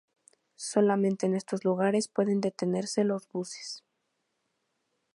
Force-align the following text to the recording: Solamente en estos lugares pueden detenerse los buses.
Solamente 0.55 1.27
en 1.27 1.35
estos 1.35 1.63
lugares 1.63 2.07
pueden 2.07 2.41
detenerse 2.41 3.03
los 3.03 3.27
buses. 3.29 3.83